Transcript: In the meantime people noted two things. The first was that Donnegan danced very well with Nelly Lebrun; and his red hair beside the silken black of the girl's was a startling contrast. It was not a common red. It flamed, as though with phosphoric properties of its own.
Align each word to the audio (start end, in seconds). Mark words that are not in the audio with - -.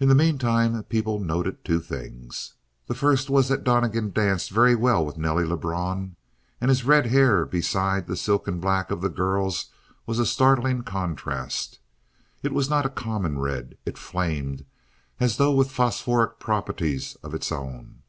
In 0.00 0.08
the 0.08 0.14
meantime 0.14 0.82
people 0.84 1.18
noted 1.20 1.62
two 1.62 1.78
things. 1.80 2.54
The 2.86 2.94
first 2.94 3.28
was 3.28 3.50
that 3.50 3.64
Donnegan 3.64 4.10
danced 4.12 4.48
very 4.50 4.74
well 4.74 5.04
with 5.04 5.18
Nelly 5.18 5.44
Lebrun; 5.44 6.16
and 6.58 6.70
his 6.70 6.86
red 6.86 7.08
hair 7.08 7.44
beside 7.44 8.06
the 8.06 8.16
silken 8.16 8.60
black 8.60 8.90
of 8.90 9.02
the 9.02 9.10
girl's 9.10 9.66
was 10.06 10.18
a 10.18 10.24
startling 10.24 10.84
contrast. 10.84 11.80
It 12.42 12.54
was 12.54 12.70
not 12.70 12.86
a 12.86 12.88
common 12.88 13.38
red. 13.38 13.76
It 13.84 13.98
flamed, 13.98 14.64
as 15.20 15.36
though 15.36 15.52
with 15.52 15.70
phosphoric 15.70 16.38
properties 16.38 17.16
of 17.16 17.34
its 17.34 17.52
own. 17.52 18.00